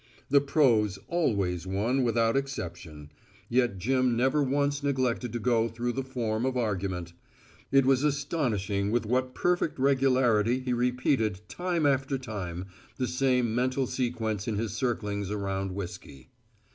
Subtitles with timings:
[0.31, 3.11] The pros always won without exception,
[3.49, 7.13] yet Jim never once neglected to go through the form of argument.
[7.71, 12.65] It was astonishing with what perfect regularity he repeated time after time
[12.97, 16.31] the same mental sequence in his circlings around whiskey.